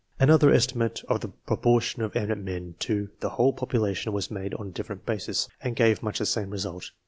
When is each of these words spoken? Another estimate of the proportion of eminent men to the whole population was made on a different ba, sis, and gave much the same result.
Another 0.19 0.49
estimate 0.51 1.03
of 1.09 1.19
the 1.21 1.27
proportion 1.27 2.01
of 2.01 2.15
eminent 2.15 2.43
men 2.43 2.73
to 2.79 3.09
the 3.19 3.29
whole 3.29 3.53
population 3.53 4.13
was 4.13 4.31
made 4.31 4.55
on 4.55 4.69
a 4.69 4.71
different 4.71 5.05
ba, 5.05 5.19
sis, 5.19 5.47
and 5.61 5.75
gave 5.75 6.01
much 6.01 6.17
the 6.17 6.25
same 6.25 6.49
result. 6.49 6.89